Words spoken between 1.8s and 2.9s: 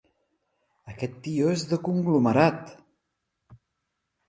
conglomerat!